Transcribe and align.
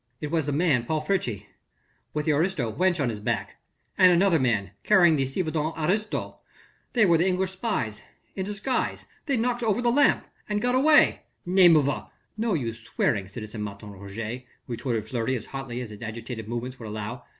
"It 0.19 0.31
was 0.31 0.47
the 0.47 0.51
man 0.51 0.85
Paul 0.85 1.01
Friche... 1.01 1.45
with 2.11 2.25
the 2.25 2.31
aristo 2.31 2.73
wench 2.73 2.99
on 2.99 3.09
his 3.09 3.19
back... 3.19 3.57
and 3.99 4.11
another 4.11 4.39
man 4.39 4.71
carrying 4.83 5.15
the 5.15 5.27
ci 5.27 5.43
devant 5.43 5.75
aristo... 5.77 6.39
they 6.93 7.05
were 7.05 7.19
the 7.19 7.27
English 7.27 7.51
spies... 7.51 8.01
in 8.35 8.43
disguise... 8.43 9.05
they 9.27 9.37
knocked 9.37 9.61
over 9.61 9.79
the 9.79 9.91
lamp... 9.91 10.25
and 10.49 10.59
got 10.59 10.73
away...." 10.73 11.21
"Name 11.45 11.75
of 11.75 11.87
a...." 11.87 12.09
"No 12.35 12.55
use 12.55 12.79
swearing, 12.81 13.27
citizen 13.27 13.61
Martin 13.61 13.91
Roget," 13.91 14.47
retorted 14.65 15.05
Fleury 15.05 15.35
as 15.35 15.45
hotly 15.45 15.81
as 15.81 15.91
his 15.91 16.01
agitated 16.01 16.47
movements 16.47 16.79
would 16.79 16.87
allow. 16.87 17.23